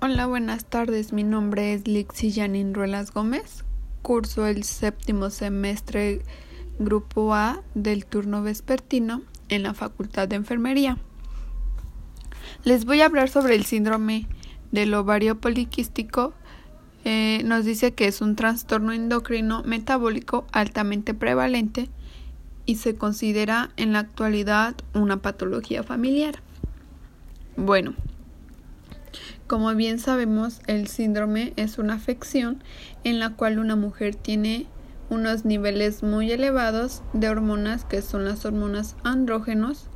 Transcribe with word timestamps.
Hola, 0.00 0.26
buenas 0.26 0.64
tardes. 0.64 1.12
Mi 1.12 1.24
nombre 1.24 1.74
es 1.74 1.88
Lixi 1.88 2.30
Janin 2.30 2.72
Ruelas 2.72 3.12
Gómez. 3.12 3.64
Curso 4.00 4.46
el 4.46 4.62
séptimo 4.62 5.28
semestre 5.28 6.22
Grupo 6.78 7.34
A 7.34 7.64
del 7.74 8.06
turno 8.06 8.40
vespertino 8.40 9.22
en 9.48 9.64
la 9.64 9.74
Facultad 9.74 10.28
de 10.28 10.36
Enfermería. 10.36 10.98
Les 12.62 12.84
voy 12.84 13.00
a 13.00 13.06
hablar 13.06 13.28
sobre 13.28 13.56
el 13.56 13.64
síndrome 13.64 14.28
del 14.70 14.94
ovario 14.94 15.40
poliquístico. 15.40 16.32
Eh, 17.04 17.42
nos 17.44 17.64
dice 17.64 17.92
que 17.92 18.06
es 18.06 18.20
un 18.20 18.36
trastorno 18.36 18.92
endocrino 18.92 19.64
metabólico 19.64 20.46
altamente 20.52 21.12
prevalente 21.12 21.90
y 22.66 22.76
se 22.76 22.94
considera 22.94 23.70
en 23.76 23.94
la 23.94 23.98
actualidad 23.98 24.76
una 24.94 25.16
patología 25.16 25.82
familiar. 25.82 26.40
Bueno, 27.56 27.94
como 29.48 29.74
bien 29.74 29.98
sabemos, 29.98 30.60
el 30.66 30.88
síndrome 30.88 31.54
es 31.56 31.78
una 31.78 31.94
afección 31.94 32.62
en 33.02 33.18
la 33.18 33.30
cual 33.30 33.58
una 33.58 33.76
mujer 33.76 34.14
tiene 34.14 34.66
unos 35.08 35.46
niveles 35.46 36.02
muy 36.02 36.30
elevados 36.30 37.02
de 37.14 37.30
hormonas 37.30 37.86
que 37.86 38.02
son 38.02 38.26
las 38.26 38.44
hormonas 38.44 38.94
andrógenos 39.04 39.88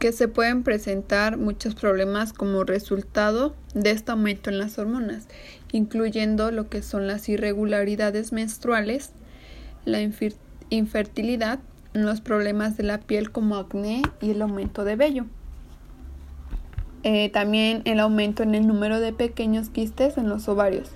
que 0.00 0.10
se 0.10 0.26
pueden 0.26 0.64
presentar 0.64 1.36
muchos 1.38 1.76
problemas 1.76 2.32
como 2.32 2.64
resultado 2.64 3.54
de 3.74 3.92
este 3.92 4.12
aumento 4.12 4.50
en 4.50 4.58
las 4.58 4.78
hormonas, 4.78 5.28
incluyendo 5.72 6.50
lo 6.50 6.68
que 6.68 6.82
son 6.82 7.06
las 7.06 7.28
irregularidades 7.28 8.32
menstruales, 8.32 9.12
la 9.84 10.00
infertilidad, 10.70 11.60
los 11.92 12.20
problemas 12.20 12.76
de 12.76 12.84
la 12.84 12.98
piel 12.98 13.30
como 13.30 13.56
acné 13.56 14.02
y 14.20 14.30
el 14.30 14.42
aumento 14.42 14.84
de 14.84 14.96
vello. 14.96 15.26
Eh, 17.04 17.30
también 17.30 17.82
el 17.84 18.00
aumento 18.00 18.42
en 18.42 18.54
el 18.54 18.66
número 18.66 19.00
de 19.00 19.12
pequeños 19.12 19.68
quistes 19.68 20.18
en 20.18 20.28
los 20.28 20.48
ovarios. 20.48 20.90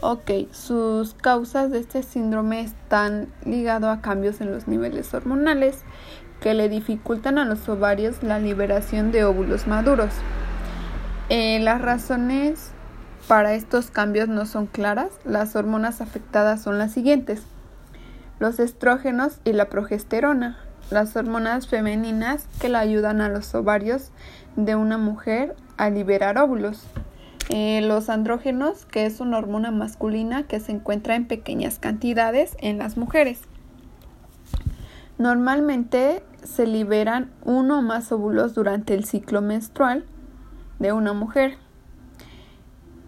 Ok, 0.00 0.30
sus 0.52 1.14
causas 1.14 1.70
de 1.70 1.78
este 1.78 2.02
síndrome 2.02 2.60
están 2.60 3.28
ligados 3.44 3.96
a 3.96 4.00
cambios 4.00 4.40
en 4.40 4.50
los 4.50 4.68
niveles 4.68 5.14
hormonales 5.14 5.82
que 6.40 6.52
le 6.52 6.68
dificultan 6.68 7.38
a 7.38 7.44
los 7.44 7.68
ovarios 7.68 8.22
la 8.22 8.38
liberación 8.38 9.12
de 9.12 9.24
óvulos 9.24 9.66
maduros. 9.66 10.12
Eh, 11.30 11.58
las 11.60 11.80
razones 11.80 12.72
para 13.28 13.54
estos 13.54 13.90
cambios 13.90 14.28
no 14.28 14.44
son 14.44 14.66
claras. 14.66 15.08
Las 15.24 15.56
hormonas 15.56 16.00
afectadas 16.00 16.60
son 16.60 16.78
las 16.78 16.92
siguientes. 16.92 17.42
Los 18.40 18.58
estrógenos 18.58 19.38
y 19.44 19.52
la 19.52 19.70
progesterona 19.70 20.58
las 20.90 21.16
hormonas 21.16 21.66
femeninas 21.66 22.46
que 22.60 22.68
le 22.68 22.78
ayudan 22.78 23.20
a 23.20 23.28
los 23.28 23.54
ovarios 23.54 24.10
de 24.56 24.74
una 24.74 24.98
mujer 24.98 25.56
a 25.76 25.90
liberar 25.90 26.38
óvulos. 26.38 26.86
Eh, 27.50 27.82
los 27.82 28.08
andrógenos, 28.08 28.86
que 28.86 29.04
es 29.04 29.20
una 29.20 29.38
hormona 29.38 29.70
masculina 29.70 30.44
que 30.44 30.60
se 30.60 30.72
encuentra 30.72 31.14
en 31.14 31.26
pequeñas 31.26 31.78
cantidades 31.78 32.56
en 32.60 32.78
las 32.78 32.96
mujeres. 32.96 33.42
Normalmente 35.18 36.22
se 36.42 36.66
liberan 36.66 37.30
uno 37.44 37.78
o 37.78 37.82
más 37.82 38.10
óvulos 38.12 38.54
durante 38.54 38.94
el 38.94 39.04
ciclo 39.04 39.42
menstrual 39.42 40.04
de 40.78 40.92
una 40.92 41.12
mujer. 41.12 41.56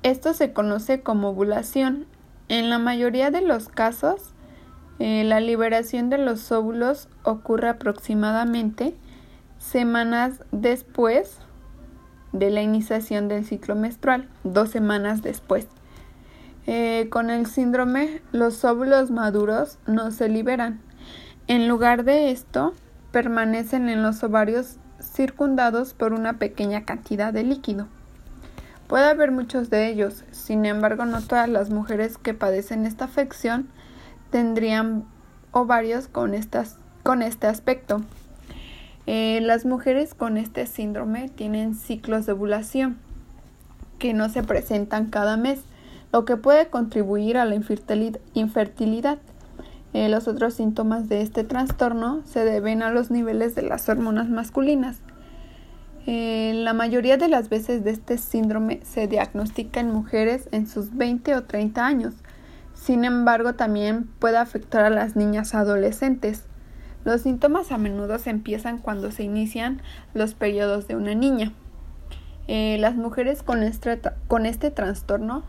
Esto 0.02 0.34
se 0.34 0.52
conoce 0.52 1.00
como 1.00 1.30
ovulación. 1.30 2.06
En 2.48 2.70
la 2.70 2.78
mayoría 2.78 3.32
de 3.32 3.40
los 3.40 3.68
casos, 3.68 4.35
eh, 4.98 5.24
la 5.24 5.40
liberación 5.40 6.08
de 6.08 6.18
los 6.18 6.50
óvulos 6.52 7.08
ocurre 7.22 7.68
aproximadamente 7.68 8.94
semanas 9.58 10.42
después 10.52 11.38
de 12.32 12.50
la 12.50 12.62
iniciación 12.62 13.28
del 13.28 13.44
ciclo 13.44 13.74
menstrual, 13.74 14.28
dos 14.44 14.70
semanas 14.70 15.22
después. 15.22 15.66
Eh, 16.66 17.08
con 17.10 17.30
el 17.30 17.46
síndrome, 17.46 18.22
los 18.32 18.64
óvulos 18.64 19.10
maduros 19.10 19.78
no 19.86 20.10
se 20.10 20.28
liberan. 20.28 20.80
En 21.46 21.68
lugar 21.68 22.04
de 22.04 22.30
esto, 22.30 22.74
permanecen 23.12 23.88
en 23.88 24.02
los 24.02 24.22
ovarios 24.24 24.78
circundados 25.00 25.94
por 25.94 26.12
una 26.12 26.38
pequeña 26.38 26.84
cantidad 26.84 27.32
de 27.32 27.44
líquido. 27.44 27.86
Puede 28.88 29.04
haber 29.04 29.30
muchos 29.30 29.68
de 29.68 29.88
ellos, 29.88 30.24
sin 30.30 30.64
embargo 30.64 31.06
no 31.06 31.20
todas 31.20 31.48
las 31.48 31.70
mujeres 31.70 32.18
que 32.18 32.34
padecen 32.34 32.86
esta 32.86 33.04
afección 33.04 33.68
tendrían 34.30 35.04
ovarios 35.52 36.08
con, 36.08 36.34
estas, 36.34 36.78
con 37.02 37.22
este 37.22 37.46
aspecto. 37.46 38.02
Eh, 39.06 39.40
las 39.42 39.64
mujeres 39.64 40.14
con 40.14 40.36
este 40.36 40.66
síndrome 40.66 41.28
tienen 41.28 41.74
ciclos 41.74 42.26
de 42.26 42.32
ovulación 42.32 42.98
que 43.98 44.14
no 44.14 44.28
se 44.28 44.42
presentan 44.42 45.06
cada 45.06 45.36
mes, 45.36 45.60
lo 46.12 46.24
que 46.24 46.36
puede 46.36 46.68
contribuir 46.68 47.38
a 47.38 47.44
la 47.44 47.54
infertilidad. 47.54 49.18
Eh, 49.92 50.08
los 50.08 50.28
otros 50.28 50.54
síntomas 50.54 51.08
de 51.08 51.22
este 51.22 51.44
trastorno 51.44 52.22
se 52.24 52.44
deben 52.44 52.82
a 52.82 52.90
los 52.90 53.10
niveles 53.10 53.54
de 53.54 53.62
las 53.62 53.88
hormonas 53.88 54.28
masculinas. 54.28 54.98
Eh, 56.06 56.52
la 56.54 56.72
mayoría 56.72 57.16
de 57.16 57.28
las 57.28 57.48
veces 57.48 57.82
de 57.82 57.90
este 57.90 58.18
síndrome 58.18 58.80
se 58.84 59.08
diagnostica 59.08 59.80
en 59.80 59.90
mujeres 59.90 60.48
en 60.52 60.68
sus 60.68 60.94
20 60.94 61.34
o 61.34 61.44
30 61.44 61.84
años, 61.84 62.14
sin 62.76 63.04
embargo, 63.04 63.54
también 63.54 64.04
puede 64.20 64.36
afectar 64.36 64.84
a 64.84 64.90
las 64.90 65.16
niñas 65.16 65.54
adolescentes. 65.54 66.44
Los 67.04 67.22
síntomas 67.22 67.72
a 67.72 67.78
menudo 67.78 68.18
se 68.18 68.30
empiezan 68.30 68.78
cuando 68.78 69.10
se 69.10 69.24
inician 69.24 69.80
los 70.12 70.34
periodos 70.34 70.86
de 70.86 70.94
una 70.94 71.14
niña. 71.14 71.52
Eh, 72.48 72.76
las 72.78 72.94
mujeres 72.94 73.42
con 73.42 73.62
este, 73.62 74.00
con 74.28 74.46
este, 74.46 74.70
trastorno 74.70 75.42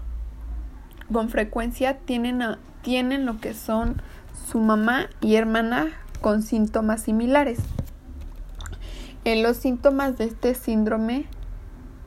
con 1.11 1.29
frecuencia 1.29 1.99
tienen, 1.99 2.41
tienen 2.81 3.25
lo 3.25 3.39
que 3.39 3.53
son 3.53 4.01
su 4.49 4.59
mamá 4.59 5.07
y 5.21 5.35
hermana 5.35 5.87
con 6.21 6.41
síntomas 6.41 7.01
similares. 7.01 7.59
Eh, 9.25 9.41
los 9.41 9.57
síntomas 9.57 10.17
de 10.17 10.25
este 10.25 10.55
síndrome 10.55 11.25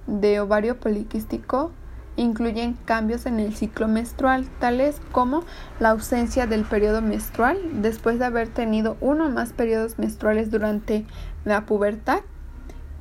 de 0.06 0.41
ovario 0.41 0.80
poliquístico 0.80 1.72
incluyen 2.20 2.75
cambios 2.84 3.25
en 3.25 3.41
el 3.41 3.54
ciclo 3.54 3.88
menstrual, 3.88 4.47
tales 4.58 5.00
como 5.10 5.42
la 5.78 5.91
ausencia 5.91 6.47
del 6.47 6.64
periodo 6.64 7.00
menstrual 7.00 7.58
después 7.81 8.19
de 8.19 8.26
haber 8.26 8.48
tenido 8.48 8.98
uno 9.00 9.26
o 9.26 9.31
más 9.31 9.54
periodos 9.54 9.98
menstruales 9.98 10.50
durante 10.50 11.06
la 11.47 11.64
pubertad, 11.64 12.20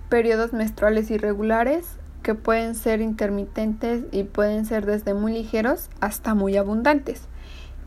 periodos 0.07 0.53
menstruales 0.53 1.11
irregulares 1.11 1.97
que 2.23 2.33
pueden 2.33 2.75
ser 2.75 3.01
intermitentes 3.01 4.05
y 4.11 4.23
pueden 4.23 4.65
ser 4.65 4.85
desde 4.85 5.13
muy 5.13 5.33
ligeros 5.33 5.89
hasta 5.99 6.33
muy 6.33 6.55
abundantes. 6.55 7.27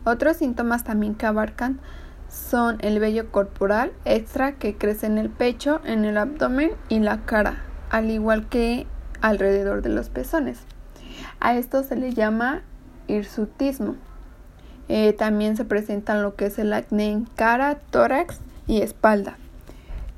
Otros 0.05 0.37
síntomas 0.37 0.83
también 0.83 1.15
que 1.15 1.25
abarcan 1.25 1.79
son 2.29 2.77
el 2.81 2.99
vello 2.99 3.31
corporal 3.31 3.91
extra 4.05 4.53
que 4.53 4.75
crece 4.75 5.07
en 5.07 5.17
el 5.17 5.29
pecho, 5.29 5.81
en 5.83 6.05
el 6.05 6.17
abdomen 6.17 6.71
y 6.89 6.99
la 6.99 7.25
cara, 7.25 7.63
al 7.89 8.11
igual 8.11 8.47
que 8.49 8.85
alrededor 9.21 9.81
de 9.81 9.89
los 9.89 10.09
pezones. 10.09 10.59
A 11.43 11.57
esto 11.57 11.83
se 11.83 11.97
le 11.97 12.13
llama 12.13 12.61
hirsutismo. 13.07 13.97
Eh, 14.87 15.11
también 15.11 15.57
se 15.57 15.65
presentan 15.65 16.23
lo 16.23 16.37
que 16.37 16.45
es 16.45 16.57
el 16.57 16.71
acné 16.71 17.11
en 17.11 17.25
cara, 17.25 17.75
tórax 17.91 18.39
y 18.65 18.81
espalda. 18.81 19.37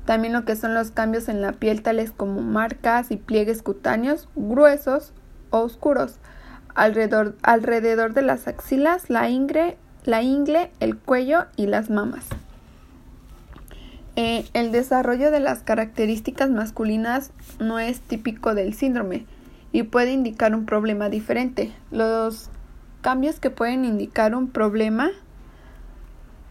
También 0.04 0.32
lo 0.32 0.44
que 0.44 0.54
son 0.54 0.72
los 0.72 0.92
cambios 0.92 1.28
en 1.28 1.42
la 1.42 1.50
piel, 1.50 1.82
tales 1.82 2.12
como 2.12 2.42
marcas 2.42 3.10
y 3.10 3.16
pliegues 3.16 3.62
cutáneos 3.62 4.28
gruesos 4.36 5.12
o 5.50 5.58
oscuros 5.58 6.20
alrededor, 6.76 8.12
de 8.14 8.22
las 8.22 8.46
axilas, 8.46 9.10
la 9.10 9.28
ingle, 9.28 9.76
la 10.04 10.22
ingle, 10.22 10.70
el 10.78 10.96
cuello 10.96 11.46
y 11.56 11.66
las 11.66 11.90
mamas. 11.90 12.26
Eh, 14.14 14.46
el 14.52 14.70
desarrollo 14.70 15.32
de 15.32 15.40
las 15.40 15.64
características 15.64 16.50
masculinas 16.50 17.32
no 17.58 17.80
es 17.80 18.00
típico 18.00 18.54
del 18.54 18.74
síndrome, 18.74 19.26
y 19.76 19.82
puede 19.82 20.10
indicar 20.10 20.54
un 20.54 20.64
problema 20.64 21.10
diferente. 21.10 21.70
Los 21.90 22.48
cambios 23.02 23.40
que 23.40 23.50
pueden 23.50 23.84
indicar 23.84 24.34
un 24.34 24.48
problema 24.48 25.10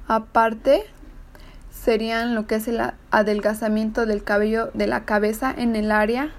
aparte 0.08 0.84
serían 1.72 2.36
lo 2.36 2.46
que 2.46 2.54
es 2.54 2.68
el 2.68 2.80
adelgazamiento 3.10 4.06
del 4.06 4.24
cabello 4.24 4.70
de 4.76 4.86
la 4.86 5.06
cabeza 5.06 5.52
en 5.58 5.76
el 5.76 5.92
área 5.92 6.30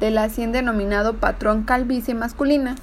del 0.00 0.18
así 0.18 0.44
denominado 0.46 1.18
patrón 1.18 1.62
calvicie 1.62 2.14
masculina, 2.14 2.74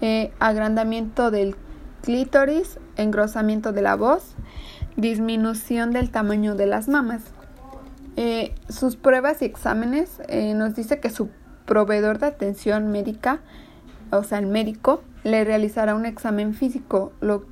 eh, 0.00 0.32
agrandamiento 0.40 1.30
del 1.30 1.54
clítoris, 2.02 2.80
engrosamiento 2.96 3.70
de 3.70 3.82
la 3.82 3.94
voz, 3.94 4.34
disminución 4.96 5.92
del 5.92 6.10
tamaño 6.10 6.56
de 6.56 6.66
las 6.66 6.88
mamas. 6.88 7.22
Eh, 8.16 8.52
sus 8.68 8.96
pruebas 8.96 9.42
y 9.42 9.44
exámenes 9.44 10.20
eh, 10.26 10.54
nos 10.54 10.74
dice 10.74 10.98
que 10.98 11.08
su 11.08 11.30
proveedor 11.66 12.18
de 12.18 12.26
atención 12.26 12.90
médica, 12.90 13.40
o 14.10 14.22
sea, 14.24 14.38
el 14.38 14.46
médico, 14.46 15.02
le 15.24 15.44
realizará 15.44 15.94
un 15.94 16.06
examen 16.06 16.54
físico, 16.54 17.12
lo, 17.20 17.46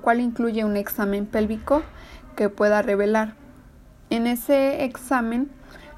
cual 0.00 0.20
incluye 0.20 0.64
un 0.64 0.76
examen 0.76 1.26
pélvico 1.26 1.82
que 2.36 2.48
pueda 2.48 2.82
revelar. 2.82 3.34
En 4.10 4.26
ese 4.26 4.84
examen 4.84 5.50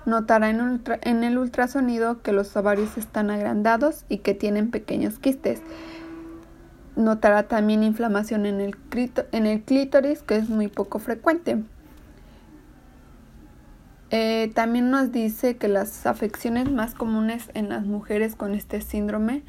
Notará 0.07 0.51
en, 0.51 1.25
el 1.25 1.39
ultrasonido 1.39 2.21
que 2.21 2.33
los 2.33 2.55
ovarios 2.57 2.99
están 2.99 3.31
agrandados 3.31 4.05
y 4.11 4.19
que 4.19 4.35
tienen 4.35 4.71
pequeños 4.71 5.19
quistes. 5.19 5.63
Notará 6.95 7.45
también 7.45 7.83
inflamación 7.83 8.45
en 8.45 8.61
el, 8.61 8.77
en 9.33 9.47
el 9.47 9.63
clítoris, 9.63 10.23
que 10.23 10.37
es 10.37 10.51
muy 10.51 10.69
poco 10.69 10.99
frecuente. 10.99 11.63
Eh, 14.11 14.51
también 14.55 14.91
nos 14.91 15.13
dice 15.13 15.57
que 15.57 15.69
las 15.69 16.07
afecciones 16.07 16.71
más 16.71 16.95
comunes 16.95 17.51
en 17.55 17.69
las 17.69 17.85
mujeres 17.87 18.37
con 18.37 18.55
este 18.55 18.81
síndrome 18.81 19.43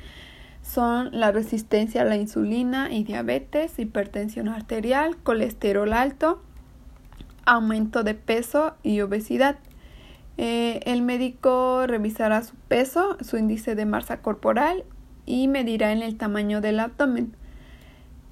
son 0.61 1.09
la 1.11 1.31
resistencia 1.31 2.01
a 2.01 2.05
la 2.05 2.15
insulina 2.15 2.91
y 2.91 3.03
diabetes, 3.03 3.77
hipertensión 3.77 4.49
arterial, 4.49 5.17
colesterol 5.17 5.93
alto, 5.93 6.41
aumento 7.45 8.03
de 8.03 8.15
peso 8.15 8.75
y 8.81 9.01
obesidad. 9.01 9.57
Eh, 10.37 10.81
el 10.85 11.01
médico 11.01 11.85
revisará 11.87 12.41
su 12.43 12.55
peso, 12.67 13.17
su 13.21 13.37
índice 13.37 13.75
de 13.75 13.85
masa 13.85 14.21
corporal 14.21 14.83
y 15.25 15.47
medirá 15.47 15.91
en 15.91 16.01
el 16.01 16.17
tamaño 16.17 16.61
del 16.61 16.79
abdomen. 16.79 17.35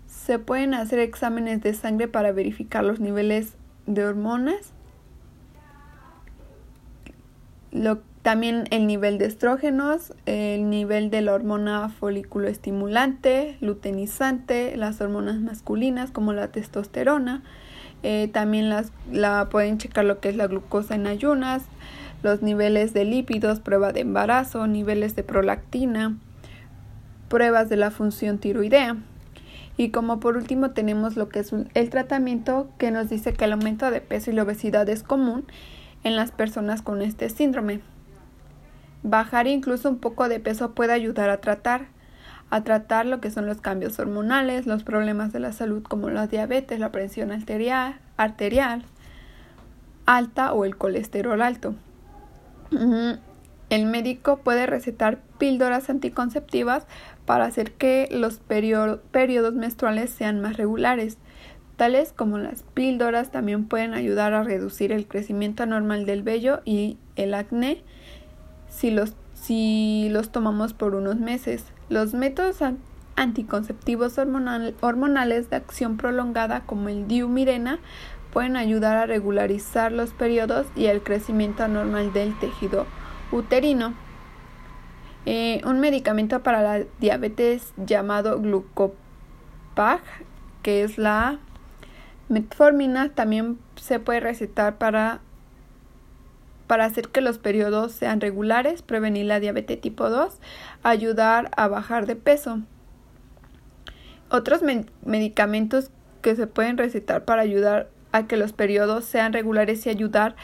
Se 0.08 0.40
pueden 0.40 0.74
hacer 0.74 1.00
exámenes 1.00 1.62
de 1.62 1.74
sangre 1.74 2.08
para 2.08 2.32
verificar 2.32 2.84
los 2.84 3.00
niveles 3.00 3.54
de 3.86 4.06
hormonas, 4.06 4.73
también 8.22 8.66
el 8.72 8.88
nivel 8.88 9.18
de 9.18 9.26
estrógenos, 9.26 10.14
el 10.26 10.70
nivel 10.70 11.10
de 11.10 11.22
la 11.22 11.34
hormona 11.34 11.90
folículo 11.90 12.48
estimulante, 12.48 13.58
luteinizante, 13.60 14.78
las 14.78 15.02
hormonas 15.02 15.40
masculinas 15.42 16.12
como 16.12 16.34
la 16.34 16.48
testosterona, 16.48 17.44
eh, 18.04 18.30
también 18.32 18.70
las, 18.70 18.92
la 19.12 19.50
pueden 19.50 19.78
checar 19.78 20.06
lo 20.06 20.20
que 20.20 20.30
es 20.30 20.36
la 20.36 20.48
glucosa 20.48 20.96
en 20.96 21.08
ayunas, 21.08 21.64
los 22.22 22.42
niveles 22.42 22.94
de 22.94 23.06
lípidos, 23.06 23.60
prueba 23.60 23.92
de 23.92 24.02
embarazo, 24.02 24.68
niveles 24.68 25.16
de 25.16 25.24
prolactina, 25.24 26.18
pruebas 27.28 27.68
de 27.70 27.78
la 27.78 27.92
función 27.92 28.38
tiroidea. 28.38 28.98
Y 29.76 29.90
como 29.90 30.20
por 30.20 30.38
último 30.38 30.72
tenemos 30.72 31.18
lo 31.18 31.30
que 31.30 31.40
es 31.40 31.52
el 31.74 31.90
tratamiento 31.90 32.70
que 32.78 32.92
nos 32.92 33.10
dice 33.10 33.34
que 33.34 33.46
el 33.46 33.54
aumento 33.54 33.90
de 33.90 34.02
peso 34.02 34.30
y 34.32 34.34
la 34.34 34.44
obesidad 34.44 34.88
es 34.88 35.02
común 35.02 35.46
en 36.04 36.16
las 36.16 36.32
personas 36.32 36.82
con 36.82 37.02
este 37.02 37.30
síndrome. 37.30 37.82
Bajar 39.04 39.48
incluso 39.48 39.90
un 39.90 40.00
poco 40.00 40.30
de 40.30 40.40
peso 40.40 40.74
puede 40.74 40.94
ayudar 40.94 41.30
a 41.30 41.42
tratar 41.42 41.88
a 42.50 42.64
tratar 42.64 43.08
lo 43.08 43.20
que 43.20 43.32
son 43.32 43.48
los 43.48 43.62
cambios 43.62 43.98
hormonales, 43.98 44.68
los 44.68 44.84
problemas 44.84 45.34
de 45.34 45.40
la 45.40 45.54
salud 45.54 45.82
como 45.82 46.12
la 46.12 46.28
diabetes, 46.28 46.80
la 46.80 46.92
presión 46.92 47.32
arterial, 47.32 48.00
arterial 48.16 48.86
alta 50.06 50.54
o 50.54 50.66
el 50.66 50.78
colesterol 50.78 51.42
alto. 51.42 51.76
El 53.70 53.86
médico 53.86 54.38
puede 54.38 54.66
recetar 54.66 55.20
píldoras 55.38 55.90
anticonceptivas 55.90 56.86
para 57.26 57.46
hacer 57.46 57.72
que 57.72 58.08
los 58.12 58.40
periodos 58.40 59.54
menstruales 59.54 60.10
sean 60.10 60.42
más 60.42 60.58
regulares. 60.58 61.18
Tales 61.76 62.14
como 62.14 62.38
las 62.38 62.64
píldoras 62.74 63.32
también 63.32 63.66
pueden 63.66 63.94
ayudar 63.94 64.34
a 64.34 64.44
reducir 64.44 64.92
el 64.92 65.08
crecimiento 65.08 65.64
anormal 65.64 66.06
del 66.06 66.22
vello 66.22 66.62
y 66.66 66.98
el 67.16 67.34
acné 67.34 67.82
si 68.70 68.92
los, 68.92 69.16
si 69.34 70.08
los 70.12 70.32
tomamos 70.32 70.74
por 70.74 70.94
unos 70.96 71.18
meses. 71.18 71.66
Los 71.90 72.14
métodos 72.14 72.58
anticonceptivos 73.16 74.18
hormonales 74.18 75.50
de 75.50 75.56
acción 75.56 75.98
prolongada 75.98 76.62
como 76.62 76.90
el 76.90 77.08
diumirena 77.08 77.80
pueden 78.32 78.58
ayudar 78.58 78.98
a 78.98 79.06
regularizar 79.06 79.92
los 79.92 80.12
periodos 80.12 80.66
y 80.76 80.88
el 80.88 81.04
crecimiento 81.04 81.64
anormal 81.64 82.14
del 82.14 82.38
tejido 82.40 82.88
uterino. 83.32 83.94
Eh, 85.26 85.62
un 85.66 85.80
medicamento 85.80 86.42
para 86.44 86.62
la 86.62 86.86
diabetes 87.00 87.74
llamado 87.78 88.40
glucopag, 88.40 90.02
que 90.64 90.84
es 90.84 90.98
la 90.98 91.40
metformina, 92.30 93.10
también 93.10 93.60
se 93.76 94.00
puede 94.00 94.20
recetar 94.20 94.78
para 94.78 95.22
para 96.68 96.86
hacer 96.86 97.10
que 97.10 97.22
los 97.22 97.38
periodos 97.38 97.92
sean 97.92 98.22
regulares, 98.22 98.82
prevenir 98.82 99.26
la 99.26 99.40
diabetes 99.40 99.80
tipo 99.80 100.10
2, 100.10 100.40
ayudar 100.82 101.52
a 101.56 101.68
bajar 101.68 102.06
de 102.06 102.16
peso. 102.16 102.62
Otros 104.30 104.62
medicamentos 105.06 105.92
que 106.22 106.36
se 106.36 106.48
pueden 106.48 106.78
recetar 106.78 107.26
para 107.26 107.42
ayudar 107.42 107.90
a 108.12 108.28
que 108.28 108.38
los 108.38 108.54
periodos 108.54 109.06
sean 109.06 109.34
regulares 109.34 109.86
y 109.86 109.90
ayudar 109.90 110.36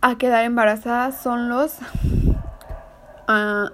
a 0.00 0.16
quedar 0.16 0.44
embarazadas 0.44 1.20
son 1.20 1.48
los 1.48 1.76
ah, 3.28 3.72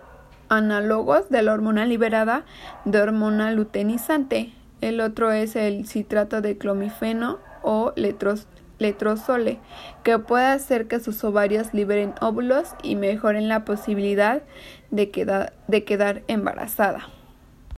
análogos 0.48 1.28
de 1.28 1.42
la 1.42 1.52
hormona 1.52 1.84
liberada 1.84 2.44
de 2.84 3.00
hormona 3.00 3.52
luteinizante. 3.52 4.52
El 4.82 5.00
otro 5.00 5.32
es 5.32 5.56
el 5.56 5.86
citrato 5.86 6.42
de 6.42 6.58
clomifeno 6.58 7.38
o 7.62 7.94
letrozole, 7.94 9.60
que 10.02 10.18
puede 10.18 10.46
hacer 10.46 10.88
que 10.88 10.98
sus 10.98 11.22
ovarios 11.22 11.72
liberen 11.72 12.14
óvulos 12.20 12.74
y 12.82 12.96
mejoren 12.96 13.48
la 13.48 13.64
posibilidad 13.64 14.42
de 14.90 15.10
quedar 15.10 16.22
embarazada. 16.26 17.08